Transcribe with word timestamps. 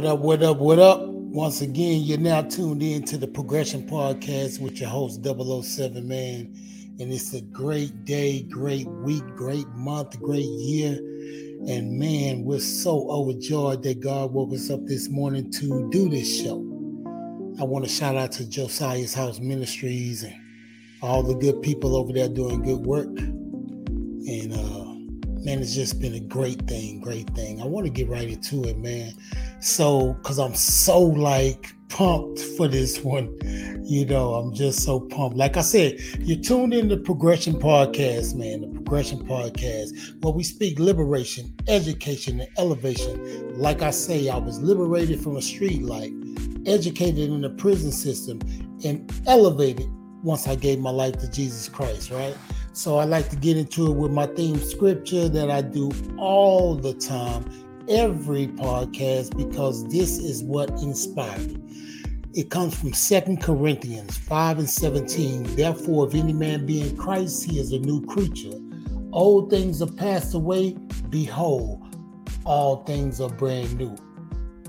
What 0.00 0.08
up, 0.08 0.20
what 0.20 0.42
up, 0.42 0.56
what 0.56 0.78
up? 0.78 1.02
Once 1.08 1.60
again, 1.60 2.00
you're 2.00 2.16
now 2.16 2.40
tuned 2.40 2.82
in 2.82 3.04
to 3.04 3.18
the 3.18 3.28
Progression 3.28 3.86
Podcast 3.86 4.58
with 4.58 4.80
your 4.80 4.88
host, 4.88 5.22
007 5.22 6.08
Man. 6.08 6.54
And 6.98 7.12
it's 7.12 7.34
a 7.34 7.42
great 7.42 8.06
day, 8.06 8.44
great 8.44 8.86
week, 8.86 9.22
great 9.36 9.68
month, 9.74 10.18
great 10.18 10.46
year. 10.46 10.92
And 11.68 11.98
man, 11.98 12.44
we're 12.44 12.60
so 12.60 13.10
overjoyed 13.10 13.82
that 13.82 14.00
God 14.00 14.32
woke 14.32 14.54
us 14.54 14.70
up 14.70 14.86
this 14.86 15.10
morning 15.10 15.52
to 15.52 15.90
do 15.90 16.08
this 16.08 16.44
show. 16.44 16.56
I 17.60 17.64
want 17.64 17.84
to 17.84 17.90
shout 17.90 18.16
out 18.16 18.32
to 18.32 18.48
Josiah's 18.48 19.12
House 19.12 19.38
Ministries 19.38 20.22
and 20.22 20.34
all 21.02 21.22
the 21.22 21.34
good 21.34 21.60
people 21.60 21.94
over 21.94 22.14
there 22.14 22.30
doing 22.30 22.62
good 22.62 22.86
work. 22.86 23.18
And 23.18 24.54
uh 24.54 24.90
man, 25.44 25.60
it's 25.60 25.74
just 25.74 26.00
been 26.00 26.14
a 26.14 26.20
great 26.20 26.60
thing, 26.66 27.00
great 27.00 27.28
thing. 27.30 27.60
I 27.60 27.66
want 27.66 27.86
to 27.86 27.92
get 27.92 28.08
right 28.08 28.28
into 28.28 28.64
it, 28.64 28.78
man. 28.78 29.12
So, 29.60 30.14
because 30.14 30.38
I'm 30.38 30.54
so 30.54 31.00
like 31.00 31.74
pumped 31.90 32.40
for 32.56 32.66
this 32.66 33.00
one, 33.00 33.36
you 33.84 34.06
know, 34.06 34.34
I'm 34.34 34.54
just 34.54 34.84
so 34.84 35.00
pumped. 35.00 35.36
Like 35.36 35.56
I 35.56 35.62
said, 35.62 36.00
you're 36.20 36.40
tuned 36.40 36.72
in 36.72 36.88
the 36.88 36.96
Progression 36.96 37.54
Podcast, 37.54 38.34
man, 38.34 38.60
the 38.60 38.68
Progression 38.68 39.18
Podcast, 39.26 40.22
where 40.22 40.32
we 40.32 40.44
speak 40.44 40.78
liberation, 40.78 41.54
education, 41.68 42.40
and 42.40 42.50
elevation. 42.56 43.58
Like 43.58 43.82
I 43.82 43.90
say, 43.90 44.28
I 44.28 44.38
was 44.38 44.60
liberated 44.60 45.20
from 45.20 45.36
a 45.36 45.42
street 45.42 45.82
life, 45.82 46.12
educated 46.66 47.30
in 47.30 47.42
the 47.42 47.50
prison 47.50 47.92
system, 47.92 48.40
and 48.84 49.12
elevated 49.26 49.86
once 50.22 50.46
I 50.46 50.54
gave 50.54 50.78
my 50.78 50.90
life 50.90 51.18
to 51.18 51.30
Jesus 51.30 51.68
Christ, 51.68 52.10
right? 52.10 52.36
So 52.72 52.98
I 52.98 53.04
like 53.04 53.28
to 53.30 53.36
get 53.36 53.56
into 53.56 53.90
it 53.90 53.96
with 53.96 54.12
my 54.12 54.26
theme 54.26 54.60
scripture 54.60 55.28
that 55.28 55.50
I 55.50 55.60
do 55.60 55.90
all 56.16 56.76
the 56.76 56.94
time, 56.94 57.44
every 57.90 58.46
podcast, 58.46 59.36
because 59.36 59.86
this 59.88 60.16
is 60.18 60.44
what 60.44 60.70
inspired 60.80 61.52
me. 61.52 62.04
It 62.32 62.48
comes 62.48 62.78
from 62.78 62.92
Second 62.92 63.42
Corinthians 63.42 64.16
5 64.16 64.60
and 64.60 64.70
17. 64.70 65.56
Therefore, 65.56 66.06
if 66.06 66.14
any 66.14 66.32
man 66.32 66.64
be 66.64 66.80
in 66.80 66.96
Christ, 66.96 67.44
he 67.44 67.58
is 67.58 67.72
a 67.72 67.80
new 67.80 68.06
creature. 68.06 68.56
Old 69.12 69.50
things 69.50 69.82
are 69.82 69.90
passed 69.90 70.34
away, 70.34 70.76
behold, 71.08 71.82
all 72.44 72.84
things 72.84 73.20
are 73.20 73.28
brand 73.28 73.76
new. 73.76 73.96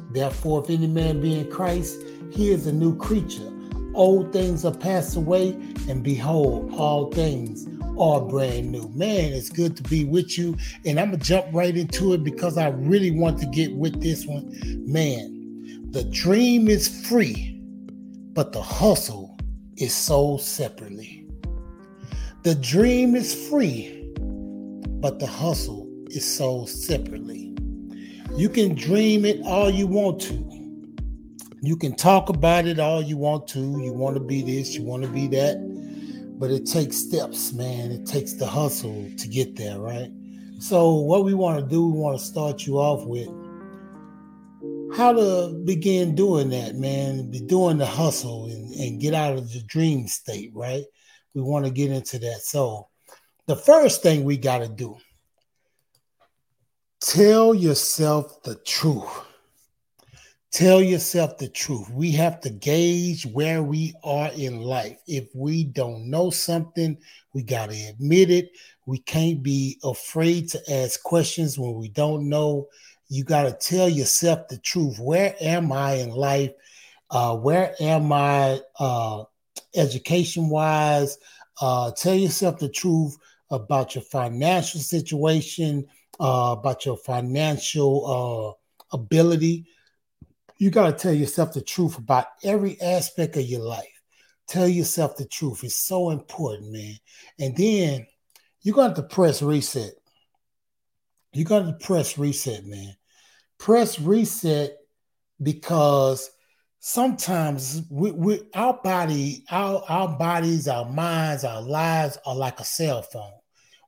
Therefore, 0.09 0.63
if 0.63 0.71
any 0.71 0.87
man 0.87 1.21
be 1.21 1.39
in 1.39 1.51
Christ, 1.51 2.01
he 2.31 2.49
is 2.49 2.65
a 2.65 2.73
new 2.73 2.97
creature. 2.97 3.53
Old 3.93 4.33
things 4.33 4.65
are 4.65 4.73
passed 4.73 5.15
away, 5.15 5.51
and 5.87 6.03
behold, 6.03 6.73
all 6.73 7.11
things 7.11 7.67
are 8.01 8.19
brand 8.19 8.71
new. 8.71 8.89
Man, 8.89 9.31
it's 9.31 9.49
good 9.49 9.77
to 9.77 9.83
be 9.83 10.05
with 10.05 10.37
you. 10.37 10.57
And 10.85 10.99
I'm 10.99 11.09
going 11.09 11.19
to 11.19 11.25
jump 11.25 11.47
right 11.51 11.75
into 11.75 12.13
it 12.13 12.23
because 12.23 12.57
I 12.57 12.69
really 12.69 13.11
want 13.11 13.39
to 13.39 13.45
get 13.45 13.75
with 13.75 14.01
this 14.01 14.25
one. 14.25 14.51
Man, 14.91 15.91
the 15.91 16.03
dream 16.05 16.67
is 16.67 17.07
free, 17.07 17.61
but 18.33 18.53
the 18.53 18.61
hustle 18.61 19.37
is 19.77 19.93
sold 19.93 20.41
separately. 20.41 21.27
The 22.43 22.55
dream 22.55 23.15
is 23.15 23.47
free, 23.49 24.11
but 24.17 25.19
the 25.19 25.27
hustle 25.27 25.87
is 26.09 26.25
sold 26.25 26.69
separately. 26.69 27.55
You 28.35 28.49
can 28.49 28.73
dream 28.73 29.25
it 29.25 29.41
all 29.45 29.69
you 29.69 29.85
want 29.85 30.19
to. 30.21 30.47
You 31.61 31.77
can 31.77 31.95
talk 31.95 32.29
about 32.29 32.65
it 32.65 32.79
all 32.79 33.03
you 33.03 33.17
want 33.17 33.47
to. 33.49 33.59
You 33.59 33.93
want 33.93 34.15
to 34.15 34.21
be 34.21 34.41
this, 34.41 34.73
you 34.73 34.83
want 34.83 35.03
to 35.03 35.09
be 35.09 35.27
that 35.27 35.70
but 36.41 36.49
it 36.49 36.65
takes 36.65 36.97
steps, 36.97 37.53
man. 37.53 37.91
It 37.91 38.07
takes 38.07 38.33
the 38.33 38.47
hustle 38.47 39.07
to 39.15 39.27
get 39.27 39.55
there, 39.55 39.77
right? 39.77 40.09
So, 40.57 40.95
what 40.95 41.23
we 41.23 41.35
want 41.35 41.59
to 41.59 41.69
do, 41.69 41.87
we 41.87 41.99
want 41.99 42.17
to 42.17 42.25
start 42.25 42.65
you 42.65 42.79
off 42.79 43.05
with 43.05 43.29
how 44.97 45.13
to 45.13 45.61
begin 45.65 46.15
doing 46.15 46.49
that, 46.49 46.73
man. 46.73 47.29
Be 47.29 47.41
doing 47.41 47.77
the 47.77 47.85
hustle 47.85 48.45
and, 48.45 48.73
and 48.73 48.99
get 48.99 49.13
out 49.13 49.37
of 49.37 49.53
the 49.53 49.61
dream 49.61 50.07
state, 50.07 50.49
right? 50.55 50.83
We 51.35 51.43
want 51.43 51.65
to 51.65 51.71
get 51.71 51.91
into 51.91 52.17
that. 52.17 52.39
So, 52.41 52.87
the 53.45 53.55
first 53.55 54.01
thing 54.01 54.23
we 54.23 54.37
got 54.37 54.59
to 54.59 54.67
do 54.67 54.97
tell 57.01 57.53
yourself 57.53 58.41
the 58.41 58.55
truth. 58.55 59.30
Tell 60.51 60.81
yourself 60.81 61.37
the 61.37 61.47
truth. 61.47 61.89
We 61.91 62.11
have 62.11 62.41
to 62.41 62.49
gauge 62.49 63.25
where 63.25 63.63
we 63.63 63.93
are 64.03 64.29
in 64.33 64.59
life. 64.59 64.97
If 65.07 65.33
we 65.33 65.63
don't 65.63 66.09
know 66.09 66.29
something, 66.29 66.97
we 67.31 67.41
got 67.41 67.69
to 67.69 67.85
admit 67.87 68.29
it. 68.29 68.51
We 68.85 68.97
can't 68.97 69.41
be 69.41 69.79
afraid 69.81 70.49
to 70.49 70.61
ask 70.69 71.01
questions 71.03 71.57
when 71.57 71.75
we 71.75 71.87
don't 71.87 72.27
know. 72.27 72.67
You 73.07 73.23
got 73.23 73.43
to 73.43 73.53
tell 73.53 73.87
yourself 73.87 74.49
the 74.49 74.57
truth. 74.57 74.99
Where 74.99 75.33
am 75.39 75.71
I 75.71 75.93
in 75.93 76.09
life? 76.09 76.51
Uh, 77.09 77.37
where 77.37 77.73
am 77.79 78.11
I 78.11 78.59
uh, 78.77 79.23
education 79.73 80.49
wise? 80.49 81.17
Uh, 81.61 81.91
tell 81.91 82.15
yourself 82.15 82.59
the 82.59 82.69
truth 82.69 83.15
about 83.51 83.95
your 83.95 84.03
financial 84.03 84.81
situation, 84.81 85.87
uh, 86.19 86.55
about 86.59 86.85
your 86.85 86.97
financial 86.97 88.57
uh, 88.91 88.97
ability 88.97 89.65
you 90.61 90.69
got 90.69 90.85
to 90.85 90.93
tell 90.93 91.11
yourself 91.11 91.53
the 91.53 91.61
truth 91.61 91.97
about 91.97 92.27
every 92.43 92.79
aspect 92.81 93.35
of 93.35 93.41
your 93.41 93.63
life. 93.63 93.99
Tell 94.47 94.67
yourself 94.67 95.17
the 95.17 95.25
truth. 95.25 95.63
It's 95.63 95.73
so 95.73 96.11
important, 96.11 96.71
man. 96.71 96.97
And 97.39 97.57
then 97.57 98.05
you 98.61 98.71
got 98.71 98.95
to 98.95 99.01
press 99.01 99.41
reset. 99.41 99.93
You 101.33 101.45
got 101.45 101.65
to 101.65 101.73
press 101.83 102.15
reset, 102.19 102.63
man. 102.65 102.95
Press 103.57 103.99
reset 103.99 104.77
because 105.41 106.29
sometimes 106.79 107.81
we, 107.89 108.11
we 108.11 108.41
our 108.53 108.79
body, 108.83 109.43
our, 109.49 109.83
our 109.89 110.15
bodies, 110.15 110.67
our 110.67 110.85
minds, 110.87 111.43
our 111.43 111.63
lives 111.63 112.19
are 112.23 112.35
like 112.35 112.59
a 112.59 112.65
cell 112.65 113.01
phone. 113.01 113.33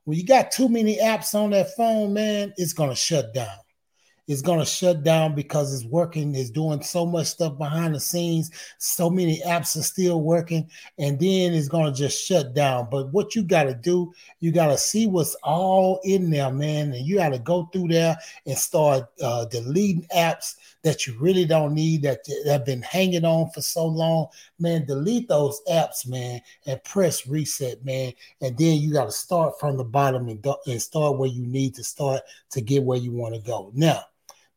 When 0.02 0.18
you 0.18 0.26
got 0.26 0.50
too 0.50 0.68
many 0.68 0.98
apps 0.98 1.36
on 1.36 1.50
that 1.50 1.72
phone, 1.76 2.12
man, 2.14 2.52
it's 2.56 2.72
gonna 2.72 2.96
shut 2.96 3.32
down 3.32 3.58
is 4.26 4.42
going 4.42 4.58
to 4.58 4.64
shut 4.64 5.02
down 5.02 5.34
because 5.34 5.74
it's 5.74 5.84
working, 5.84 6.34
it's 6.34 6.50
doing 6.50 6.82
so 6.82 7.04
much 7.04 7.26
stuff 7.26 7.58
behind 7.58 7.94
the 7.94 8.00
scenes. 8.00 8.50
So 8.78 9.10
many 9.10 9.40
apps 9.40 9.76
are 9.76 9.82
still 9.82 10.20
working, 10.22 10.68
and 10.98 11.18
then 11.18 11.52
it's 11.52 11.68
going 11.68 11.92
to 11.92 11.98
just 11.98 12.24
shut 12.24 12.54
down. 12.54 12.88
But 12.90 13.12
what 13.12 13.34
you 13.34 13.42
got 13.42 13.64
to 13.64 13.74
do, 13.74 14.12
you 14.40 14.52
got 14.52 14.68
to 14.68 14.78
see 14.78 15.06
what's 15.06 15.34
all 15.42 16.00
in 16.04 16.30
there, 16.30 16.52
man. 16.52 16.92
And 16.92 17.06
you 17.06 17.16
got 17.16 17.30
to 17.30 17.38
go 17.38 17.64
through 17.72 17.88
there 17.88 18.16
and 18.46 18.56
start 18.56 19.04
uh, 19.22 19.44
deleting 19.46 20.06
apps 20.14 20.54
that 20.82 21.06
you 21.06 21.16
really 21.18 21.46
don't 21.46 21.74
need 21.74 22.02
that, 22.02 22.24
that 22.24 22.52
have 22.52 22.66
been 22.66 22.82
hanging 22.82 23.24
on 23.24 23.50
for 23.50 23.62
so 23.62 23.86
long. 23.86 24.26
Man, 24.58 24.84
delete 24.84 25.28
those 25.28 25.60
apps, 25.70 26.06
man, 26.06 26.40
and 26.66 26.82
press 26.84 27.26
reset, 27.26 27.84
man. 27.84 28.12
And 28.40 28.56
then 28.56 28.78
you 28.78 28.92
got 28.92 29.06
to 29.06 29.12
start 29.12 29.58
from 29.58 29.76
the 29.76 29.84
bottom 29.84 30.28
and, 30.28 30.40
go, 30.42 30.56
and 30.66 30.80
start 30.80 31.18
where 31.18 31.30
you 31.30 31.46
need 31.46 31.74
to 31.76 31.84
start 31.84 32.20
to 32.50 32.60
get 32.60 32.84
where 32.84 32.98
you 32.98 33.12
want 33.12 33.34
to 33.34 33.40
go. 33.40 33.72
Now, 33.74 34.02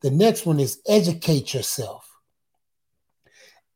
the 0.01 0.11
next 0.11 0.45
one 0.45 0.59
is 0.59 0.81
educate 0.87 1.53
yourself. 1.53 2.03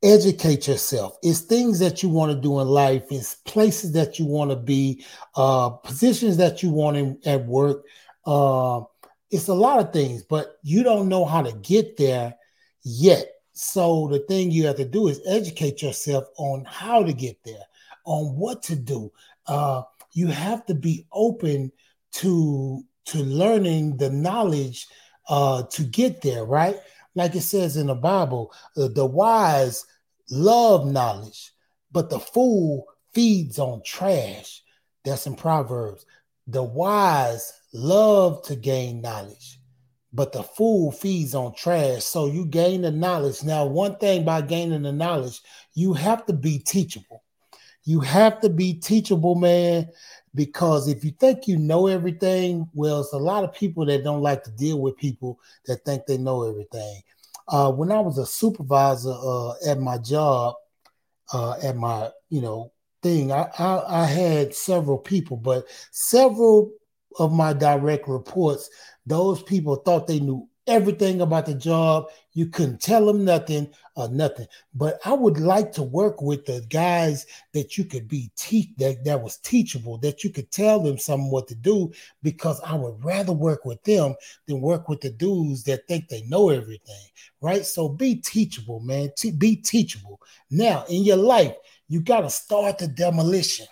Educate 0.03 0.67
yourself. 0.67 1.17
It's 1.21 1.41
things 1.41 1.79
that 1.79 2.01
you 2.01 2.09
want 2.09 2.31
to 2.31 2.39
do 2.39 2.59
in 2.59 2.67
life. 2.67 3.03
It's 3.11 3.35
places 3.35 3.91
that 3.93 4.17
you 4.17 4.25
want 4.25 4.49
to 4.49 4.57
be, 4.57 5.05
uh, 5.35 5.69
positions 5.69 6.37
that 6.37 6.63
you 6.63 6.71
want 6.71 6.97
in, 6.97 7.19
at 7.25 7.45
work. 7.45 7.83
Uh, 8.25 8.81
it's 9.29 9.47
a 9.47 9.53
lot 9.53 9.79
of 9.79 9.93
things, 9.93 10.23
but 10.23 10.57
you 10.63 10.83
don't 10.83 11.07
know 11.07 11.23
how 11.25 11.41
to 11.41 11.51
get 11.59 11.97
there 11.97 12.35
yet. 12.83 13.27
So 13.53 14.07
the 14.07 14.19
thing 14.19 14.49
you 14.49 14.65
have 14.67 14.77
to 14.77 14.85
do 14.85 15.07
is 15.07 15.21
educate 15.25 15.81
yourself 15.81 16.25
on 16.37 16.65
how 16.65 17.03
to 17.03 17.13
get 17.13 17.37
there, 17.43 17.63
on 18.05 18.35
what 18.35 18.63
to 18.63 18.75
do. 18.75 19.11
Uh, 19.45 19.83
you 20.13 20.27
have 20.27 20.65
to 20.65 20.73
be 20.73 21.05
open 21.11 21.71
to 22.13 22.83
to 23.05 23.17
learning 23.19 23.97
the 23.97 24.09
knowledge 24.09 24.87
uh, 25.31 25.63
to 25.63 25.83
get 25.83 26.21
there, 26.21 26.43
right? 26.43 26.77
Like 27.15 27.35
it 27.35 27.41
says 27.41 27.77
in 27.77 27.87
the 27.87 27.95
Bible, 27.95 28.53
uh, 28.77 28.89
the 28.89 29.05
wise 29.05 29.85
love 30.29 30.85
knowledge, 30.85 31.53
but 31.91 32.09
the 32.09 32.19
fool 32.19 32.85
feeds 33.13 33.57
on 33.57 33.81
trash. 33.83 34.61
That's 35.05 35.25
in 35.25 35.35
Proverbs. 35.35 36.05
The 36.47 36.61
wise 36.61 37.53
love 37.73 38.43
to 38.43 38.57
gain 38.57 39.01
knowledge, 39.01 39.59
but 40.11 40.33
the 40.33 40.43
fool 40.43 40.91
feeds 40.91 41.33
on 41.33 41.55
trash. 41.55 42.03
So 42.03 42.27
you 42.27 42.45
gain 42.45 42.81
the 42.81 42.91
knowledge. 42.91 43.41
Now, 43.41 43.65
one 43.65 43.95
thing 43.97 44.25
by 44.25 44.41
gaining 44.41 44.83
the 44.83 44.91
knowledge, 44.91 45.39
you 45.73 45.93
have 45.93 46.25
to 46.25 46.33
be 46.33 46.59
teachable. 46.59 47.20
You 47.83 47.99
have 48.01 48.39
to 48.41 48.49
be 48.49 48.73
teachable, 48.73 49.35
man 49.35 49.89
because 50.33 50.87
if 50.87 51.03
you 51.03 51.11
think 51.11 51.47
you 51.47 51.57
know 51.57 51.87
everything, 51.87 52.69
well, 52.73 53.01
it's 53.01 53.13
a 53.13 53.17
lot 53.17 53.43
of 53.43 53.53
people 53.53 53.85
that 53.85 54.03
don't 54.03 54.21
like 54.21 54.43
to 54.43 54.51
deal 54.51 54.79
with 54.79 54.97
people 54.97 55.39
that 55.65 55.83
think 55.85 56.05
they 56.05 56.17
know 56.17 56.49
everything. 56.49 57.01
Uh, 57.47 57.71
when 57.71 57.91
I 57.91 57.99
was 57.99 58.17
a 58.17 58.25
supervisor 58.25 59.13
uh, 59.13 59.53
at 59.67 59.79
my 59.79 59.97
job, 59.97 60.55
uh, 61.33 61.55
at 61.63 61.75
my 61.75 62.09
you 62.29 62.41
know 62.41 62.71
thing, 63.01 63.31
I, 63.31 63.49
I, 63.57 64.03
I 64.03 64.05
had 64.05 64.55
several 64.55 64.97
people, 64.97 65.37
but 65.37 65.65
several 65.91 66.71
of 67.19 67.33
my 67.33 67.51
direct 67.51 68.07
reports, 68.07 68.69
those 69.05 69.43
people 69.43 69.75
thought 69.75 70.07
they 70.07 70.19
knew 70.21 70.47
everything 70.67 71.21
about 71.21 71.45
the 71.45 71.55
job. 71.55 72.07
You 72.33 72.47
couldn't 72.47 72.81
tell 72.81 73.05
them 73.05 73.25
nothing 73.25 73.71
or 73.95 74.07
nothing. 74.09 74.47
But 74.73 74.99
I 75.05 75.13
would 75.13 75.39
like 75.39 75.71
to 75.73 75.83
work 75.83 76.21
with 76.21 76.45
the 76.45 76.65
guys 76.69 77.25
that 77.53 77.77
you 77.77 77.85
could 77.85 78.07
be 78.07 78.31
teach 78.35 78.69
that 78.77 79.03
that 79.03 79.21
was 79.21 79.37
teachable, 79.37 79.97
that 79.99 80.23
you 80.23 80.29
could 80.29 80.51
tell 80.51 80.81
them 80.81 80.97
something 80.97 81.29
what 81.29 81.47
to 81.49 81.55
do, 81.55 81.91
because 82.23 82.61
I 82.61 82.75
would 82.75 83.03
rather 83.03 83.33
work 83.33 83.65
with 83.65 83.83
them 83.83 84.15
than 84.47 84.61
work 84.61 84.87
with 84.87 85.01
the 85.01 85.09
dudes 85.09 85.63
that 85.63 85.87
think 85.87 86.07
they 86.07 86.21
know 86.23 86.49
everything. 86.49 87.05
Right. 87.41 87.65
So 87.65 87.89
be 87.89 88.15
teachable, 88.15 88.79
man. 88.79 89.09
Te- 89.17 89.31
be 89.31 89.55
teachable. 89.55 90.21
Now 90.49 90.85
in 90.89 91.03
your 91.03 91.17
life, 91.17 91.55
you 91.87 92.01
got 92.01 92.21
to 92.21 92.29
start 92.29 92.77
the 92.77 92.87
demolition 92.87 93.67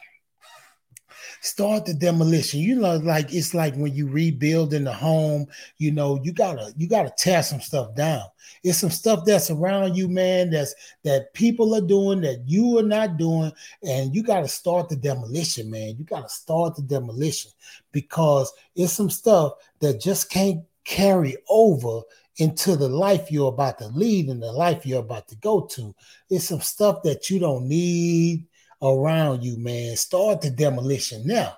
start 1.49 1.85
the 1.85 1.93
demolition. 1.93 2.59
You 2.59 2.75
know, 2.75 2.97
like 2.97 3.33
it's 3.33 3.53
like 3.53 3.75
when 3.75 3.93
you 3.93 4.07
rebuild 4.07 4.73
in 4.73 4.83
the 4.83 4.93
home, 4.93 5.47
you 5.77 5.91
know, 5.91 6.19
you 6.23 6.31
gotta 6.31 6.73
you 6.77 6.87
gotta 6.87 7.11
tear 7.17 7.43
some 7.43 7.61
stuff 7.61 7.95
down. 7.95 8.23
It's 8.63 8.77
some 8.77 8.89
stuff 8.89 9.25
that's 9.25 9.49
around 9.49 9.95
you, 9.95 10.07
man, 10.07 10.51
that's 10.51 10.75
that 11.03 11.33
people 11.33 11.75
are 11.75 11.81
doing 11.81 12.21
that 12.21 12.43
you 12.45 12.77
are 12.77 12.83
not 12.83 13.17
doing, 13.17 13.51
and 13.83 14.15
you 14.15 14.23
gotta 14.23 14.47
start 14.47 14.89
the 14.89 14.95
demolition, 14.95 15.69
man. 15.69 15.95
You 15.97 16.05
gotta 16.05 16.29
start 16.29 16.75
the 16.75 16.83
demolition 16.83 17.51
because 17.91 18.51
it's 18.75 18.93
some 18.93 19.09
stuff 19.09 19.53
that 19.79 19.99
just 19.99 20.29
can't 20.29 20.63
carry 20.85 21.37
over 21.49 22.01
into 22.37 22.77
the 22.77 22.87
life 22.87 23.31
you're 23.31 23.49
about 23.49 23.77
to 23.79 23.87
lead 23.89 24.29
and 24.29 24.41
the 24.41 24.51
life 24.51 24.85
you're 24.85 25.01
about 25.01 25.27
to 25.27 25.35
go 25.37 25.61
to. 25.61 25.93
It's 26.29 26.45
some 26.45 26.61
stuff 26.61 27.03
that 27.03 27.29
you 27.29 27.37
don't 27.37 27.67
need 27.67 28.47
around 28.81 29.43
you, 29.43 29.57
man. 29.57 29.95
Start 29.95 30.41
the 30.41 30.49
demolition. 30.49 31.25
Now, 31.25 31.57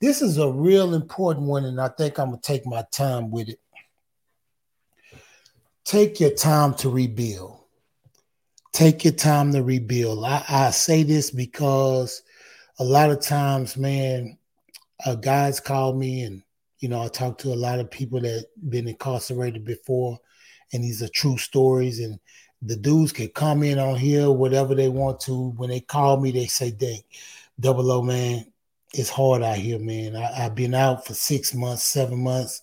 this 0.00 0.22
is 0.22 0.38
a 0.38 0.50
real 0.50 0.94
important 0.94 1.46
one, 1.46 1.64
and 1.64 1.80
I 1.80 1.88
think 1.88 2.18
I'm 2.18 2.30
gonna 2.30 2.40
take 2.42 2.66
my 2.66 2.84
time 2.90 3.30
with 3.30 3.48
it. 3.48 3.60
Take 5.84 6.20
your 6.20 6.34
time 6.34 6.74
to 6.74 6.88
rebuild. 6.88 7.60
Take 8.72 9.04
your 9.04 9.12
time 9.12 9.52
to 9.52 9.62
rebuild. 9.62 10.24
I, 10.24 10.44
I 10.48 10.70
say 10.70 11.02
this 11.02 11.30
because 11.30 12.22
a 12.78 12.84
lot 12.84 13.10
of 13.10 13.20
times, 13.20 13.76
man, 13.76 14.38
uh, 15.06 15.14
guys 15.14 15.60
call 15.60 15.92
me 15.94 16.22
and 16.22 16.42
you 16.84 16.90
know, 16.90 17.00
I 17.00 17.08
talk 17.08 17.38
to 17.38 17.48
a 17.48 17.54
lot 17.54 17.80
of 17.80 17.90
people 17.90 18.20
that 18.20 18.44
been 18.68 18.88
incarcerated 18.88 19.64
before, 19.64 20.18
and 20.74 20.84
these 20.84 21.02
are 21.02 21.08
true 21.08 21.38
stories. 21.38 21.98
And 21.98 22.20
the 22.64 22.76
dudes 22.76 23.12
can 23.12 23.28
come 23.28 23.62
in 23.62 23.78
on 23.78 23.96
here, 23.96 24.30
whatever 24.30 24.74
they 24.74 24.88
want 24.88 25.20
to. 25.20 25.50
When 25.50 25.68
they 25.68 25.80
call 25.80 26.18
me, 26.18 26.30
they 26.30 26.46
say, 26.46 26.70
dang, 26.70 27.02
double 27.60 27.92
O 27.92 28.02
man, 28.02 28.46
it's 28.94 29.10
hard 29.10 29.42
out 29.42 29.56
here, 29.56 29.78
man. 29.78 30.16
I, 30.16 30.32
have 30.32 30.54
been 30.54 30.74
out 30.74 31.06
for 31.06 31.14
six 31.14 31.52
months, 31.52 31.82
seven 31.82 32.22
months, 32.22 32.62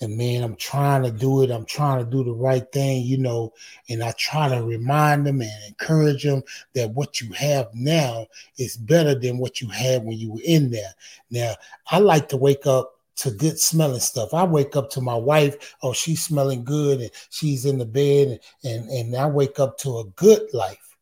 and 0.00 0.16
man, 0.16 0.42
I'm 0.42 0.56
trying 0.56 1.02
to 1.02 1.10
do 1.10 1.42
it. 1.42 1.50
I'm 1.50 1.66
trying 1.66 2.02
to 2.02 2.10
do 2.10 2.24
the 2.24 2.32
right 2.32 2.64
thing, 2.72 3.04
you 3.04 3.18
know, 3.18 3.52
and 3.90 4.02
I 4.02 4.12
try 4.12 4.48
to 4.48 4.62
remind 4.64 5.26
them 5.26 5.42
and 5.42 5.64
encourage 5.68 6.24
them 6.24 6.42
that 6.74 6.90
what 6.90 7.20
you 7.20 7.32
have 7.32 7.68
now 7.74 8.26
is 8.56 8.76
better 8.76 9.14
than 9.14 9.38
what 9.38 9.60
you 9.60 9.68
had 9.68 10.04
when 10.04 10.16
you 10.16 10.32
were 10.32 10.42
in 10.44 10.70
there. 10.70 10.94
Now, 11.30 11.54
I 11.90 11.98
like 11.98 12.28
to 12.30 12.36
wake 12.36 12.66
up 12.66 12.91
to 13.16 13.30
good 13.30 13.58
smelling 13.58 14.00
stuff. 14.00 14.34
I 14.34 14.44
wake 14.44 14.76
up 14.76 14.90
to 14.90 15.00
my 15.00 15.14
wife, 15.14 15.74
oh, 15.82 15.92
she's 15.92 16.22
smelling 16.22 16.64
good 16.64 17.00
and 17.00 17.10
she's 17.30 17.64
in 17.64 17.78
the 17.78 17.86
bed, 17.86 18.40
and, 18.64 18.72
and, 18.72 18.90
and 18.90 19.16
I 19.16 19.26
wake 19.26 19.58
up 19.60 19.78
to 19.78 19.98
a 19.98 20.04
good 20.16 20.42
life. 20.52 20.96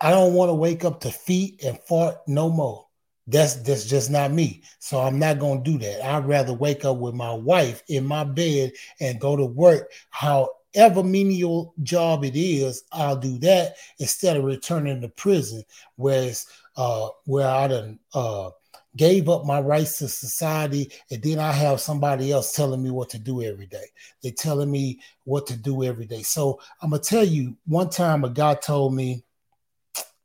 I 0.00 0.10
don't 0.10 0.34
want 0.34 0.50
to 0.50 0.54
wake 0.54 0.84
up 0.84 1.00
to 1.00 1.10
feet 1.10 1.62
and 1.64 1.78
fart 1.80 2.16
no 2.26 2.50
more. 2.50 2.86
That's 3.28 3.54
that's 3.56 3.86
just 3.86 4.10
not 4.10 4.30
me. 4.30 4.62
So 4.78 5.00
I'm 5.00 5.18
not 5.18 5.40
gonna 5.40 5.62
do 5.62 5.78
that. 5.78 6.04
I'd 6.04 6.26
rather 6.26 6.52
wake 6.52 6.84
up 6.84 6.98
with 6.98 7.14
my 7.14 7.32
wife 7.32 7.82
in 7.88 8.04
my 8.04 8.22
bed 8.22 8.72
and 9.00 9.20
go 9.20 9.34
to 9.34 9.44
work. 9.44 9.90
However 10.10 11.02
menial 11.02 11.74
job 11.82 12.24
it 12.24 12.36
is, 12.36 12.84
I'll 12.92 13.16
do 13.16 13.38
that 13.38 13.76
instead 13.98 14.36
of 14.36 14.44
returning 14.44 15.00
to 15.00 15.08
prison, 15.08 15.64
whereas 15.96 16.46
uh 16.76 17.08
where 17.24 17.48
I 17.48 17.66
done 17.66 17.98
uh 18.14 18.50
gave 18.96 19.28
up 19.28 19.44
my 19.44 19.60
rights 19.60 19.98
to 19.98 20.08
society, 20.08 20.90
and 21.10 21.22
then 21.22 21.38
I 21.38 21.52
have 21.52 21.80
somebody 21.80 22.32
else 22.32 22.52
telling 22.52 22.82
me 22.82 22.90
what 22.90 23.10
to 23.10 23.18
do 23.18 23.42
every 23.42 23.66
day. 23.66 23.86
They're 24.22 24.32
telling 24.32 24.70
me 24.70 25.00
what 25.24 25.46
to 25.48 25.56
do 25.56 25.84
every 25.84 26.06
day. 26.06 26.22
So 26.22 26.60
I'm 26.82 26.90
gonna 26.90 27.02
tell 27.02 27.24
you, 27.24 27.56
one 27.66 27.90
time 27.90 28.24
a 28.24 28.30
guy 28.30 28.54
told 28.54 28.94
me, 28.94 29.22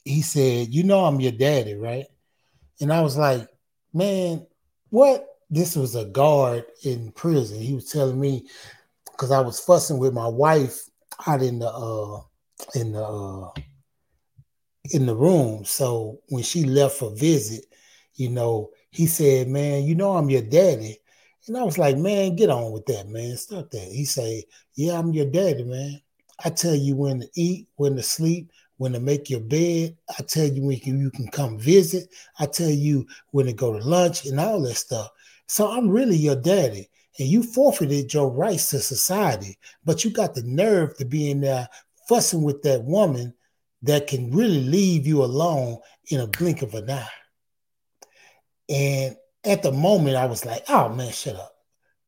he 0.06 0.22
said, 0.22 0.74
You 0.74 0.84
know, 0.84 1.06
I'm 1.06 1.20
your 1.20 1.32
daddy, 1.32 1.76
right? 1.76 2.06
And 2.80 2.92
I 2.92 3.02
was 3.02 3.18
like, 3.18 3.48
Man, 3.94 4.46
what? 4.90 5.28
This 5.50 5.76
was 5.76 5.96
a 5.96 6.06
guard 6.06 6.64
in 6.86 7.12
prison. 7.12 7.60
He 7.60 7.74
was 7.74 7.92
telling 7.92 8.20
me 8.20 8.48
because 9.12 9.32
I 9.32 9.42
was 9.42 9.60
fussing 9.60 10.00
with 10.00 10.14
my 10.14 10.28
wife 10.28 10.80
out 11.28 11.42
in 11.42 11.60
the 11.60 11.70
uh 11.70 12.22
in 12.74 12.94
the 12.94 13.04
uh 13.04 13.50
in 14.92 15.06
the 15.06 15.16
room. 15.16 15.66
So 15.66 16.22
when 16.30 16.44
she 16.44 16.64
left 16.64 16.98
for 16.98 17.12
visit, 17.16 17.66
you 18.16 18.30
know, 18.30 18.72
he 18.90 19.08
said, 19.08 19.48
Man, 19.48 19.84
you 19.84 19.96
know 19.96 20.16
I'm 20.16 20.30
your 20.30 20.42
daddy. 20.42 20.98
And 21.48 21.58
I 21.58 21.64
was 21.64 21.78
like, 21.78 21.98
Man, 21.98 22.36
get 22.36 22.50
on 22.50 22.72
with 22.72 22.86
that, 22.88 23.08
man. 23.08 23.38
Stop 23.38 23.72
that. 23.72 23.92
He 23.92 24.06
said, 24.06 24.44
Yeah, 24.76 24.98
I'm 24.98 25.14
your 25.14 25.30
daddy, 25.30 25.64
man. 25.64 26.02
I 26.44 26.50
tell 26.50 26.76
you 26.76 26.96
when 26.96 27.22
to 27.22 27.30
eat, 27.36 27.68
when 27.76 27.96
to 27.96 28.04
sleep, 28.04 28.52
when 28.78 28.94
to 28.94 29.00
make 29.00 29.30
your 29.30 29.42
bed. 29.42 29.96
I 30.18 30.24
tell 30.24 30.48
you 30.48 30.64
when 30.64 30.80
you, 30.84 30.98
you 30.98 31.12
can 31.12 31.28
come 31.28 31.60
visit. 31.60 32.10
I 32.40 32.48
tell 32.48 32.70
you 32.70 33.06
when 33.32 33.46
to 33.46 33.54
go 33.54 33.78
to 33.78 33.86
lunch 33.86 34.26
and 34.26 34.40
all 34.40 34.62
that 34.62 34.76
stuff. 34.76 35.10
So 35.48 35.70
I'm 35.70 35.90
really 35.90 36.16
your 36.16 36.36
daddy. 36.36 36.90
And 37.20 37.28
you 37.28 37.44
forfeited 37.44 38.14
your 38.14 38.32
rights 38.32 38.70
to 38.70 38.80
society, 38.80 39.58
but 39.84 40.04
you 40.04 40.12
got 40.12 40.34
the 40.34 40.44
nerve 40.44 40.98
to 40.98 41.06
be 41.06 41.30
in 41.30 41.42
there 41.42 41.68
fussing 42.08 42.42
with 42.42 42.62
that 42.64 42.84
woman 42.84 43.34
that 43.84 44.08
can 44.08 44.32
really 44.32 44.64
leave 44.64 45.06
you 45.06 45.24
alone 45.24 45.78
in 46.10 46.22
a 46.22 46.28
blink 46.28 46.62
of 46.62 46.74
an 46.74 46.90
eye. 46.90 47.08
And 48.72 49.18
at 49.44 49.64
the 49.64 49.72
moment, 49.72 50.16
I 50.16 50.26
was 50.26 50.46
like, 50.46 50.64
oh 50.70 50.90
man, 50.90 51.12
shut 51.12 51.36
up. 51.36 51.54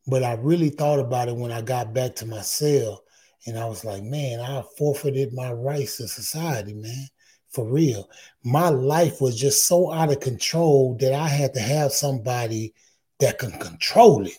But 0.08 0.24
I 0.24 0.34
really 0.34 0.70
thought 0.70 1.00
about 1.00 1.28
it 1.28 1.36
when 1.36 1.52
I 1.52 1.62
got 1.62 1.94
back 1.94 2.16
to 2.16 2.26
my 2.26 2.42
cell. 2.42 3.04
And 3.46 3.60
I 3.60 3.66
was 3.66 3.84
like, 3.84 4.04
man, 4.04 4.40
I 4.40 4.64
forfeited 4.78 5.34
my 5.34 5.52
rights 5.52 5.98
to 5.98 6.08
society, 6.08 6.74
man. 6.74 7.08
For 7.52 7.66
real. 7.70 8.10
My 8.44 8.70
life 8.70 9.22
was 9.22 9.40
just 9.40 9.68
so 9.68 9.92
out 9.92 10.12
of 10.12 10.22
control 10.22 10.98
that 11.00 11.14
I 11.14 11.28
had 11.28 11.54
to 11.54 11.60
have 11.60 11.92
somebody 11.92 12.74
that 13.20 13.38
can 13.38 13.52
control 13.60 14.26
it. 14.26 14.38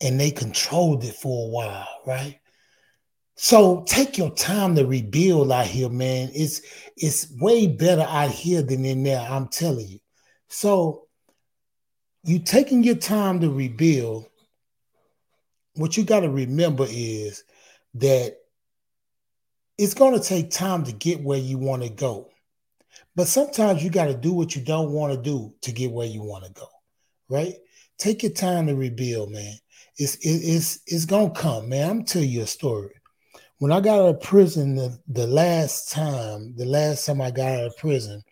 And 0.00 0.18
they 0.18 0.30
controlled 0.30 1.04
it 1.04 1.14
for 1.14 1.46
a 1.46 1.50
while, 1.50 1.88
right? 2.06 2.40
So 3.36 3.84
take 3.86 4.16
your 4.16 4.34
time 4.34 4.74
to 4.76 4.86
rebuild 4.86 5.52
out 5.52 5.66
here, 5.66 5.88
man. 5.88 6.30
It's 6.32 6.62
it's 6.96 7.32
way 7.40 7.66
better 7.66 8.06
out 8.08 8.30
here 8.30 8.62
than 8.62 8.84
in 8.84 9.02
there. 9.02 9.20
I'm 9.20 9.48
telling 9.48 9.88
you. 9.88 9.98
So 10.48 11.03
you 12.24 12.38
taking 12.38 12.82
your 12.82 12.96
time 12.96 13.40
to 13.40 13.50
rebuild. 13.50 14.26
What 15.74 15.96
you 15.96 16.04
got 16.04 16.20
to 16.20 16.30
remember 16.30 16.86
is 16.88 17.44
that 17.94 18.36
it's 19.76 19.94
going 19.94 20.18
to 20.18 20.24
take 20.24 20.50
time 20.50 20.84
to 20.84 20.92
get 20.92 21.20
where 21.20 21.38
you 21.38 21.58
want 21.58 21.82
to 21.82 21.88
go. 21.88 22.30
But 23.16 23.28
sometimes 23.28 23.82
you 23.82 23.90
got 23.90 24.06
to 24.06 24.14
do 24.14 24.32
what 24.32 24.56
you 24.56 24.62
don't 24.62 24.92
want 24.92 25.12
to 25.12 25.20
do 25.20 25.54
to 25.62 25.72
get 25.72 25.90
where 25.90 26.06
you 26.06 26.22
want 26.22 26.44
to 26.44 26.52
go, 26.52 26.68
right? 27.28 27.54
Take 27.98 28.22
your 28.22 28.32
time 28.32 28.66
to 28.66 28.74
rebuild, 28.74 29.30
man. 29.30 29.54
It's 29.96 30.18
it's 30.22 30.80
it's 30.86 31.06
gonna 31.06 31.30
come, 31.30 31.68
man. 31.68 31.88
I'm 31.88 32.04
telling 32.04 32.28
you 32.28 32.42
a 32.42 32.46
story. 32.46 32.90
When 33.58 33.70
I 33.70 33.80
got 33.80 34.00
out 34.00 34.16
of 34.16 34.20
prison 34.20 34.74
the, 34.74 34.98
the 35.06 35.28
last 35.28 35.92
time, 35.92 36.54
the 36.56 36.64
last 36.64 37.06
time 37.06 37.20
I 37.20 37.30
got 37.30 37.52
out 37.52 37.66
of 37.66 37.76
prison, 37.76 38.22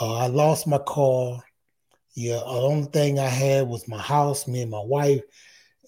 uh, 0.00 0.14
I 0.14 0.26
lost 0.28 0.66
my 0.66 0.78
car. 0.78 1.42
Yeah, 2.16 2.36
the 2.36 2.46
only 2.46 2.88
thing 2.88 3.18
I 3.18 3.28
had 3.28 3.68
was 3.68 3.86
my 3.88 4.00
house, 4.00 4.48
me 4.48 4.62
and 4.62 4.70
my 4.70 4.82
wife, 4.82 5.20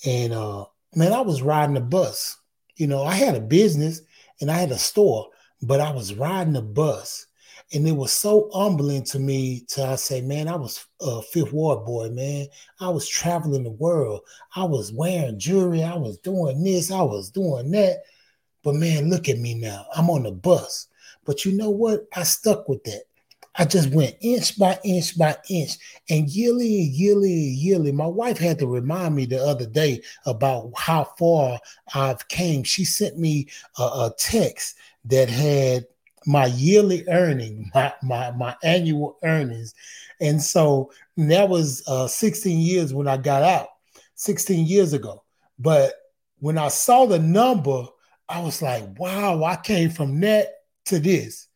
and 0.04 0.34
uh, 0.34 0.66
man, 0.94 1.14
I 1.14 1.22
was 1.22 1.42
riding 1.42 1.74
the 1.74 1.80
bus. 1.80 2.36
You 2.76 2.86
know, 2.86 3.02
I 3.02 3.14
had 3.14 3.34
a 3.34 3.40
business 3.40 4.02
and 4.40 4.50
I 4.50 4.58
had 4.58 4.70
a 4.70 4.78
store, 4.78 5.30
but 5.62 5.80
I 5.80 5.90
was 5.90 6.14
riding 6.14 6.52
the 6.52 6.62
bus, 6.62 7.26
and 7.72 7.88
it 7.88 7.92
was 7.92 8.12
so 8.12 8.50
humbling 8.52 9.04
to 9.04 9.18
me. 9.18 9.64
To 9.70 9.86
I 9.86 9.96
say, 9.96 10.20
man, 10.20 10.48
I 10.48 10.56
was 10.56 10.86
a 11.00 11.22
Fifth 11.22 11.52
Ward 11.52 11.86
boy, 11.86 12.10
man. 12.10 12.46
I 12.78 12.90
was 12.90 13.08
traveling 13.08 13.64
the 13.64 13.70
world. 13.70 14.20
I 14.54 14.64
was 14.64 14.92
wearing 14.92 15.38
jewelry. 15.38 15.82
I 15.82 15.96
was 15.96 16.18
doing 16.18 16.62
this. 16.62 16.90
I 16.90 17.02
was 17.02 17.30
doing 17.30 17.70
that. 17.70 18.02
But 18.62 18.74
man, 18.74 19.08
look 19.08 19.30
at 19.30 19.38
me 19.38 19.54
now. 19.54 19.86
I'm 19.96 20.10
on 20.10 20.24
the 20.24 20.32
bus. 20.32 20.88
But 21.24 21.46
you 21.46 21.56
know 21.56 21.70
what? 21.70 22.06
I 22.14 22.24
stuck 22.24 22.68
with 22.68 22.84
that. 22.84 23.04
I 23.58 23.64
just 23.64 23.90
went 23.90 24.16
inch 24.20 24.56
by 24.56 24.78
inch 24.84 25.18
by 25.18 25.36
inch, 25.50 25.72
and 26.08 26.28
yearly, 26.30 26.68
yearly, 26.68 27.32
yearly. 27.32 27.90
My 27.90 28.06
wife 28.06 28.38
had 28.38 28.58
to 28.60 28.68
remind 28.68 29.16
me 29.16 29.26
the 29.26 29.42
other 29.42 29.66
day 29.66 30.00
about 30.26 30.70
how 30.76 31.04
far 31.18 31.58
I've 31.92 32.26
came. 32.28 32.62
She 32.62 32.84
sent 32.84 33.18
me 33.18 33.48
a, 33.78 33.82
a 33.82 34.14
text 34.16 34.76
that 35.06 35.28
had 35.28 35.86
my 36.24 36.46
yearly 36.46 37.04
earning, 37.08 37.68
my, 37.74 37.92
my 38.02 38.30
my 38.30 38.56
annual 38.62 39.18
earnings, 39.24 39.74
and 40.20 40.40
so 40.40 40.92
that 41.16 41.48
was 41.48 41.82
uh, 41.88 42.06
16 42.06 42.60
years 42.60 42.94
when 42.94 43.08
I 43.08 43.16
got 43.16 43.42
out, 43.42 43.68
16 44.14 44.66
years 44.66 44.92
ago. 44.92 45.24
But 45.58 45.94
when 46.38 46.58
I 46.58 46.68
saw 46.68 47.06
the 47.06 47.18
number, 47.18 47.86
I 48.28 48.40
was 48.40 48.62
like, 48.62 48.84
wow, 49.00 49.42
I 49.42 49.56
came 49.56 49.90
from 49.90 50.20
that 50.20 50.48
to 50.86 51.00
this. 51.00 51.47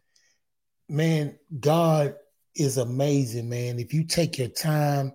Man, 0.92 1.38
God 1.58 2.16
is 2.54 2.76
amazing, 2.76 3.48
man. 3.48 3.78
If 3.78 3.94
you 3.94 4.04
take 4.04 4.36
your 4.36 4.48
time, 4.48 5.14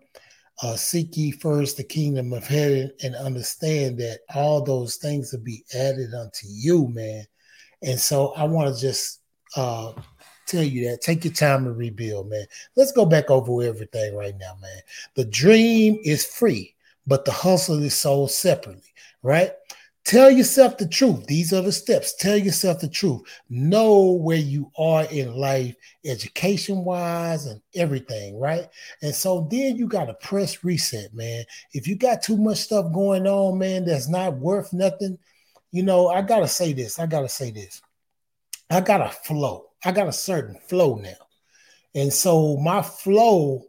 uh, 0.63 0.75
seek 0.75 1.15
ye 1.15 1.29
first 1.29 1.77
the 1.77 1.83
kingdom 1.83 2.33
of 2.33 2.47
heaven 2.47 2.91
and 3.03 3.13
understand 3.13 3.99
that 3.99 4.21
all 4.33 4.63
those 4.63 4.95
things 4.95 5.31
will 5.31 5.41
be 5.41 5.63
added 5.75 6.15
unto 6.15 6.47
you, 6.47 6.87
man. 6.87 7.25
And 7.83 7.99
so 7.99 8.29
I 8.29 8.45
want 8.45 8.73
to 8.73 8.81
just 8.81 9.19
uh, 9.55 9.93
tell 10.47 10.63
you 10.63 10.89
that. 10.89 11.01
Take 11.01 11.23
your 11.23 11.33
time 11.35 11.65
to 11.65 11.71
rebuild, 11.71 12.27
man. 12.27 12.47
Let's 12.75 12.91
go 12.91 13.05
back 13.05 13.29
over 13.29 13.61
everything 13.61 14.15
right 14.15 14.35
now, 14.39 14.57
man. 14.59 14.81
The 15.13 15.25
dream 15.25 15.99
is 16.03 16.25
free, 16.25 16.73
but 17.05 17.23
the 17.23 17.31
hustle 17.31 17.83
is 17.83 17.93
sold 17.93 18.31
separately, 18.31 18.95
right? 19.21 19.51
Tell 20.07 20.31
yourself 20.31 20.77
the 20.77 20.87
truth. 20.87 21.25
These 21.25 21.51
are 21.51 21.59
the 21.59 21.73
steps. 21.73 22.15
Tell 22.15 22.37
yourself 22.37 22.79
the 22.79 22.87
truth. 22.87 23.23
Know 23.49 24.13
where 24.13 24.37
you 24.37 24.71
are 24.77 25.03
in 25.03 25.35
life, 25.35 25.75
education 26.05 26.85
wise, 26.85 27.45
and 27.45 27.59
everything, 27.75 28.39
right? 28.39 28.69
And 29.01 29.13
so 29.13 29.49
then 29.51 29.75
you 29.75 29.85
got 29.85 30.05
to 30.05 30.13
press 30.13 30.63
reset, 30.63 31.13
man. 31.13 31.43
If 31.73 31.89
you 31.89 31.97
got 31.97 32.21
too 32.21 32.37
much 32.37 32.59
stuff 32.59 32.93
going 32.93 33.27
on, 33.27 33.59
man, 33.59 33.83
that's 33.83 34.07
not 34.07 34.37
worth 34.37 34.71
nothing, 34.71 35.17
you 35.71 35.83
know, 35.83 36.07
I 36.07 36.21
got 36.21 36.39
to 36.39 36.47
say 36.47 36.71
this. 36.71 36.99
I 36.99 37.05
got 37.05 37.23
to 37.23 37.29
say 37.29 37.51
this. 37.51 37.81
I 38.69 38.79
got 38.79 39.01
a 39.01 39.09
flow. 39.09 39.65
I 39.83 39.91
got 39.91 40.07
a 40.07 40.13
certain 40.13 40.57
flow 40.69 40.95
now. 40.95 41.27
And 41.95 42.13
so 42.13 42.55
my 42.55 42.81
flow, 42.81 43.65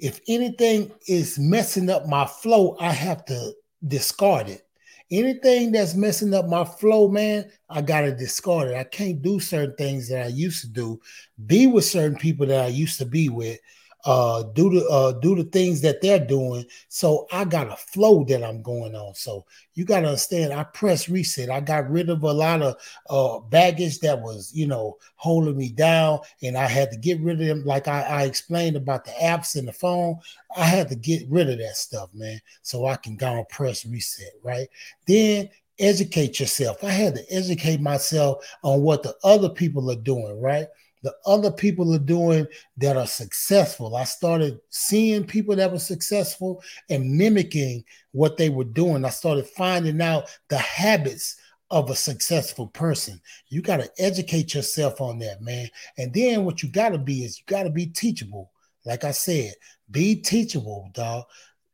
if 0.00 0.18
anything 0.26 0.90
is 1.06 1.38
messing 1.38 1.90
up 1.90 2.08
my 2.08 2.26
flow, 2.26 2.76
I 2.80 2.90
have 2.90 3.24
to 3.26 3.52
discard 3.86 4.48
it 4.48 4.65
Anything 5.10 5.70
that's 5.70 5.94
messing 5.94 6.34
up 6.34 6.46
my 6.46 6.64
flow, 6.64 7.08
man, 7.08 7.48
I 7.68 7.80
gotta 7.80 8.14
discard 8.14 8.70
it. 8.70 8.76
I 8.76 8.84
can't 8.84 9.22
do 9.22 9.38
certain 9.38 9.76
things 9.76 10.08
that 10.08 10.24
I 10.24 10.28
used 10.28 10.62
to 10.62 10.68
do, 10.68 11.00
be 11.46 11.68
with 11.68 11.84
certain 11.84 12.18
people 12.18 12.46
that 12.46 12.64
I 12.64 12.68
used 12.68 12.98
to 12.98 13.06
be 13.06 13.28
with, 13.28 13.60
uh, 14.06 14.44
do 14.54 14.70
the 14.70 14.86
uh, 14.88 15.10
do 15.12 15.34
the 15.34 15.42
things 15.44 15.80
that 15.80 16.00
they're 16.00 16.24
doing. 16.24 16.64
So 16.88 17.26
I 17.32 17.44
got 17.44 17.72
a 17.72 17.76
flow 17.76 18.22
that 18.24 18.44
I'm 18.44 18.62
going 18.62 18.94
on. 18.94 19.16
So 19.16 19.44
you 19.74 19.84
got 19.84 20.00
to 20.00 20.06
understand. 20.06 20.52
I 20.52 20.62
press 20.62 21.08
reset. 21.08 21.50
I 21.50 21.58
got 21.58 21.90
rid 21.90 22.08
of 22.08 22.22
a 22.22 22.32
lot 22.32 22.62
of 22.62 22.76
uh, 23.10 23.40
baggage 23.48 23.98
that 24.00 24.22
was, 24.22 24.52
you 24.54 24.68
know, 24.68 24.96
holding 25.16 25.56
me 25.56 25.70
down, 25.70 26.20
and 26.40 26.56
I 26.56 26.66
had 26.66 26.92
to 26.92 26.96
get 26.96 27.20
rid 27.20 27.40
of 27.40 27.48
them. 27.48 27.64
Like 27.64 27.88
I, 27.88 28.02
I 28.02 28.22
explained 28.22 28.76
about 28.76 29.04
the 29.04 29.10
apps 29.10 29.56
and 29.56 29.66
the 29.66 29.72
phone, 29.72 30.18
I 30.56 30.64
had 30.64 30.88
to 30.90 30.96
get 30.96 31.28
rid 31.28 31.50
of 31.50 31.58
that 31.58 31.76
stuff, 31.76 32.10
man, 32.14 32.40
so 32.62 32.86
I 32.86 32.94
can 32.94 33.16
go 33.16 33.36
and 33.38 33.48
press 33.48 33.84
reset. 33.84 34.34
Right 34.44 34.68
then, 35.08 35.50
educate 35.80 36.38
yourself. 36.38 36.84
I 36.84 36.90
had 36.90 37.16
to 37.16 37.24
educate 37.28 37.80
myself 37.80 38.46
on 38.62 38.82
what 38.82 39.02
the 39.02 39.16
other 39.24 39.48
people 39.48 39.90
are 39.90 39.96
doing. 39.96 40.40
Right 40.40 40.68
the 41.06 41.14
other 41.24 41.52
people 41.52 41.94
are 41.94 42.00
doing 42.00 42.48
that 42.78 42.96
are 42.96 43.06
successful. 43.06 43.94
I 43.94 44.02
started 44.02 44.58
seeing 44.70 45.24
people 45.24 45.54
that 45.54 45.70
were 45.70 45.78
successful 45.78 46.60
and 46.90 47.16
mimicking 47.16 47.84
what 48.10 48.36
they 48.36 48.48
were 48.48 48.64
doing. 48.64 49.04
I 49.04 49.10
started 49.10 49.46
finding 49.46 50.02
out 50.02 50.24
the 50.48 50.58
habits 50.58 51.36
of 51.70 51.90
a 51.90 51.94
successful 51.94 52.66
person. 52.66 53.20
You 53.50 53.62
got 53.62 53.76
to 53.76 53.90
educate 53.98 54.52
yourself 54.52 55.00
on 55.00 55.20
that, 55.20 55.42
man. 55.42 55.68
And 55.96 56.12
then 56.12 56.44
what 56.44 56.64
you 56.64 56.68
got 56.68 56.88
to 56.88 56.98
be 56.98 57.22
is 57.22 57.38
you 57.38 57.44
got 57.46 57.62
to 57.62 57.70
be 57.70 57.86
teachable. 57.86 58.50
Like 58.84 59.04
I 59.04 59.12
said, 59.12 59.52
be 59.88 60.16
teachable, 60.16 60.90
dog. 60.92 61.22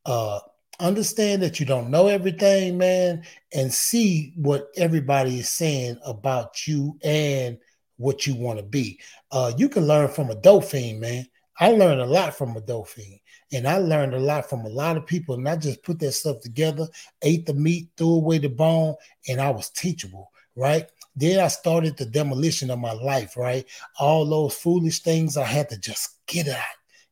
Uh, 0.05 0.41
understand 0.79 1.41
that 1.41 1.59
you 1.59 1.65
don't 1.65 1.89
know 1.89 2.09
everything, 2.09 2.77
man, 2.77 3.25
and 3.55 3.73
see 3.73 4.35
what 4.37 4.69
everybody 4.77 5.39
is 5.39 5.49
saying 5.49 5.97
about 6.05 6.67
you 6.67 6.99
and 7.03 7.57
what 8.03 8.27
you 8.27 8.35
want 8.35 8.59
to 8.59 8.65
be. 8.65 9.01
Uh, 9.31 9.53
you 9.57 9.69
can 9.69 9.87
learn 9.87 10.09
from 10.09 10.31
a 10.31 10.35
dolphin, 10.35 11.01
man. 11.01 11.27
I 11.59 11.69
learned 11.69 12.01
a 12.01 12.07
lot 12.07 12.35
from 12.35 12.57
a 12.57 12.61
dolphin, 12.61 13.21
and 13.53 13.69
I 13.69 13.79
learned 13.79 14.15
a 14.15 14.19
lot 14.19 14.49
from 14.49 14.61
a 14.61 14.69
lot 14.69 14.97
of 14.97 15.07
people. 15.07 15.37
And 15.37 15.49
I 15.49 15.57
just 15.57 15.83
put 15.83 15.99
that 16.01 16.13
stuff 16.13 16.41
together, 16.41 16.89
ate 17.23 17.47
the 17.47 17.55
meat, 17.55 17.89
threw 17.97 18.15
away 18.15 18.39
the 18.39 18.49
bone, 18.49 18.97
and 19.29 19.41
I 19.41 19.51
was 19.51 19.71
teachable, 19.71 20.31
right? 20.57 20.87
Then 21.15 21.41
I 21.41 21.49
started 21.49 21.97
the 21.97 22.07
demolition 22.07 22.71
of 22.71 22.79
my 22.79 22.93
life, 22.93 23.37
right? 23.37 23.65
All 24.01 24.25
those 24.25 24.55
foolish 24.55 25.01
things 25.01 25.37
I 25.37 25.45
had 25.45 25.69
to 25.71 25.79
just 25.79 26.25
get 26.27 26.49
out. 26.49 26.65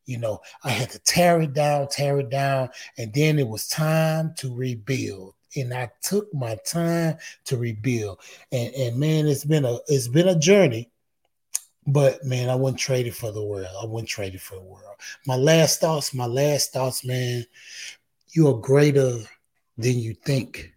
You 0.05 0.17
know, 0.17 0.41
I 0.63 0.71
had 0.71 0.89
to 0.89 0.99
tear 0.99 1.41
it 1.41 1.53
down, 1.53 1.87
tear 1.87 2.19
it 2.19 2.29
down, 2.29 2.69
and 2.97 3.13
then 3.13 3.39
it 3.39 3.47
was 3.47 3.67
time 3.67 4.33
to 4.37 4.53
rebuild 4.53 5.35
and 5.55 5.73
I 5.73 5.91
took 6.01 6.33
my 6.33 6.55
time 6.65 7.17
to 7.45 7.57
rebuild. 7.57 8.19
And 8.51 8.73
and 8.73 8.97
man, 8.97 9.27
it's 9.27 9.45
been 9.45 9.65
a 9.65 9.77
it's 9.87 10.07
been 10.07 10.27
a 10.27 10.39
journey. 10.39 10.89
But 11.87 12.23
man, 12.23 12.49
I 12.49 12.55
wouldn't 12.55 12.79
trade 12.79 13.07
it 13.07 13.15
for 13.15 13.31
the 13.31 13.43
world. 13.43 13.67
I 13.81 13.85
wouldn't 13.85 14.09
trade 14.09 14.35
it 14.35 14.41
for 14.41 14.55
the 14.55 14.61
world. 14.61 14.95
My 15.25 15.35
last 15.35 15.81
thoughts, 15.81 16.13
my 16.13 16.27
last 16.27 16.73
thoughts, 16.73 17.03
man. 17.03 17.45
You 18.33 18.47
are 18.47 18.57
greater 18.57 19.17
than 19.77 19.99
you 19.99 20.13
think 20.13 20.73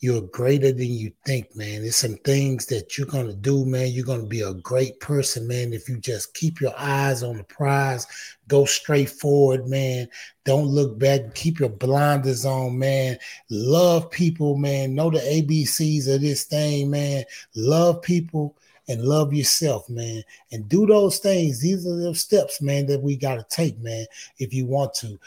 you're 0.00 0.22
greater 0.22 0.72
than 0.72 0.88
you 0.88 1.12
think, 1.26 1.54
man. 1.54 1.82
There's 1.82 1.96
some 1.96 2.16
things 2.24 2.64
that 2.66 2.96
you're 2.96 3.06
gonna 3.06 3.34
do, 3.34 3.66
man. 3.66 3.88
You're 3.88 4.06
gonna 4.06 4.24
be 4.24 4.40
a 4.40 4.54
great 4.54 4.98
person, 4.98 5.46
man. 5.46 5.74
If 5.74 5.90
you 5.90 5.98
just 5.98 6.32
keep 6.32 6.58
your 6.58 6.72
eyes 6.78 7.22
on 7.22 7.36
the 7.36 7.44
prize, 7.44 8.06
go 8.48 8.64
straight 8.64 9.10
forward, 9.10 9.68
man. 9.68 10.08
Don't 10.46 10.68
look 10.68 10.98
back. 10.98 11.34
Keep 11.34 11.60
your 11.60 11.68
blinders 11.68 12.46
on, 12.46 12.78
man. 12.78 13.18
Love 13.50 14.10
people, 14.10 14.56
man. 14.56 14.94
Know 14.94 15.10
the 15.10 15.18
ABCs 15.18 16.12
of 16.12 16.22
this 16.22 16.44
thing, 16.44 16.90
man. 16.90 17.24
Love 17.54 18.00
people 18.00 18.56
and 18.88 19.02
love 19.02 19.34
yourself, 19.34 19.86
man. 19.90 20.22
And 20.50 20.66
do 20.66 20.86
those 20.86 21.18
things. 21.18 21.60
These 21.60 21.86
are 21.86 21.96
the 21.96 22.14
steps, 22.14 22.62
man, 22.62 22.86
that 22.86 23.02
we 23.02 23.16
gotta 23.16 23.44
take, 23.50 23.78
man. 23.80 24.06
If 24.38 24.54
you 24.54 24.64
want 24.64 24.94
to, 24.94 25.18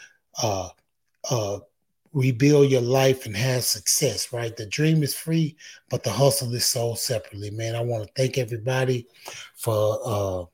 uh, 0.42 0.68
uh 1.30 1.60
rebuild 2.14 2.70
your 2.70 2.80
life 2.80 3.26
and 3.26 3.36
have 3.36 3.64
success, 3.64 4.32
right? 4.32 4.56
The 4.56 4.66
dream 4.66 5.02
is 5.02 5.14
free, 5.14 5.56
but 5.90 6.04
the 6.04 6.10
hustle 6.10 6.54
is 6.54 6.64
sold 6.64 7.00
separately, 7.00 7.50
man. 7.50 7.74
I 7.74 7.80
want 7.80 8.06
to 8.06 8.12
thank 8.16 8.38
everybody 8.38 9.06
for 9.56 9.98
uh 10.04 10.44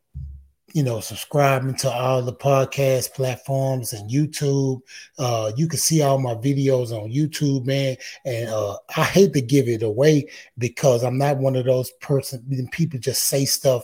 you 0.72 0.84
know 0.84 1.00
subscribing 1.00 1.74
to 1.74 1.90
all 1.90 2.22
the 2.22 2.32
podcast 2.32 3.12
platforms 3.12 3.92
and 3.92 4.10
YouTube. 4.10 4.80
Uh 5.18 5.52
you 5.56 5.68
can 5.68 5.78
see 5.78 6.00
all 6.00 6.18
my 6.18 6.34
videos 6.34 6.92
on 6.92 7.10
YouTube, 7.10 7.66
man. 7.66 7.96
And 8.24 8.48
uh 8.48 8.76
I 8.96 9.04
hate 9.04 9.34
to 9.34 9.42
give 9.42 9.68
it 9.68 9.82
away 9.82 10.30
because 10.58 11.02
I'm 11.02 11.18
not 11.18 11.38
one 11.38 11.56
of 11.56 11.66
those 11.66 11.90
person 12.00 12.68
people 12.72 12.98
just 12.98 13.24
say 13.24 13.44
stuff 13.44 13.82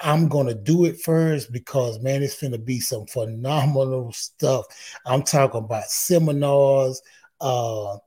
I'm 0.00 0.28
gonna 0.28 0.54
do 0.54 0.84
it 0.84 1.00
first 1.00 1.52
because 1.52 1.98
man, 2.00 2.22
it's 2.22 2.40
gonna 2.40 2.58
be 2.58 2.80
some 2.80 3.06
phenomenal 3.06 4.12
stuff. 4.12 4.66
I'm 5.04 5.22
talking 5.22 5.64
about 5.64 5.84
seminars. 5.84 7.02
Uh, 7.40 7.98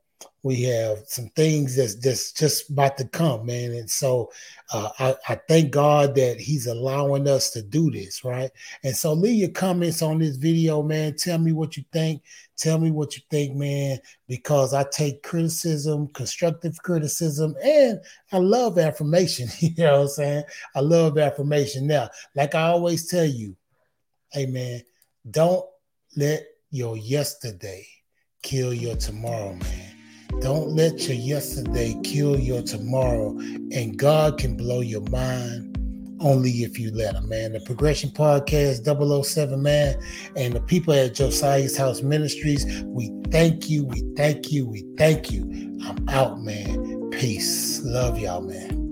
we 0.43 0.63
have 0.63 1.03
some 1.05 1.29
things 1.29 1.75
that's 1.75 1.95
just 1.95 2.37
just 2.37 2.69
about 2.69 2.97
to 2.97 3.07
come, 3.07 3.45
man. 3.45 3.71
And 3.73 3.89
so 3.89 4.31
uh, 4.73 4.89
I, 4.97 5.15
I 5.29 5.35
thank 5.47 5.71
God 5.71 6.15
that 6.15 6.39
He's 6.39 6.65
allowing 6.65 7.27
us 7.27 7.51
to 7.51 7.61
do 7.61 7.91
this, 7.91 8.23
right? 8.23 8.49
And 8.83 8.95
so 8.95 9.13
leave 9.13 9.39
your 9.39 9.49
comments 9.49 10.01
on 10.01 10.17
this 10.17 10.37
video, 10.37 10.81
man. 10.81 11.15
Tell 11.15 11.37
me 11.37 11.51
what 11.51 11.77
you 11.77 11.83
think. 11.93 12.23
Tell 12.57 12.79
me 12.79 12.91
what 12.91 13.15
you 13.15 13.23
think, 13.29 13.55
man, 13.55 13.99
because 14.27 14.73
I 14.73 14.85
take 14.91 15.23
criticism, 15.23 16.07
constructive 16.09 16.77
criticism, 16.81 17.55
and 17.63 17.99
I 18.31 18.37
love 18.37 18.79
affirmation. 18.79 19.47
you 19.59 19.73
know 19.77 19.93
what 19.93 20.01
I'm 20.01 20.07
saying? 20.07 20.43
I 20.75 20.79
love 20.79 21.17
affirmation. 21.17 21.87
Now, 21.87 22.09
like 22.35 22.55
I 22.55 22.63
always 22.63 23.07
tell 23.07 23.25
you, 23.25 23.55
hey, 24.31 24.47
man, 24.47 24.81
don't 25.29 25.65
let 26.15 26.43
your 26.71 26.97
yesterday 26.97 27.85
kill 28.41 28.73
your 28.73 28.95
tomorrow, 28.95 29.53
man. 29.53 30.00
Don't 30.39 30.69
let 30.69 31.07
your 31.07 31.17
yesterday 31.17 31.95
kill 32.03 32.39
your 32.39 32.61
tomorrow, 32.61 33.38
and 33.71 33.97
God 33.97 34.38
can 34.38 34.55
blow 34.55 34.81
your 34.81 35.07
mind 35.09 35.77
only 36.21 36.50
if 36.63 36.79
you 36.79 36.91
let 36.91 37.15
him, 37.15 37.27
man. 37.29 37.53
The 37.53 37.59
Progression 37.61 38.09
Podcast 38.11 38.85
007, 39.25 39.61
man, 39.61 39.95
and 40.35 40.53
the 40.53 40.61
people 40.61 40.93
at 40.93 41.15
Josiah's 41.15 41.75
House 41.75 42.01
Ministries, 42.01 42.83
we 42.85 43.11
thank 43.31 43.69
you, 43.69 43.85
we 43.85 44.03
thank 44.15 44.51
you, 44.51 44.67
we 44.67 44.85
thank 44.97 45.31
you. 45.31 45.43
I'm 45.83 46.07
out, 46.09 46.41
man. 46.41 47.09
Peace. 47.11 47.81
Love 47.83 48.19
y'all, 48.19 48.41
man. 48.41 48.71